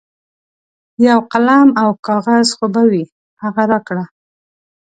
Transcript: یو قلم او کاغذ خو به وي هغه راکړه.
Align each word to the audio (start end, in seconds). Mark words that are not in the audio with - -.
یو 1.07 1.19
قلم 1.31 1.67
او 1.81 1.89
کاغذ 2.05 2.47
خو 2.57 2.65
به 2.73 2.81
وي 2.91 3.03
هغه 3.43 3.63
راکړه. 3.71 4.05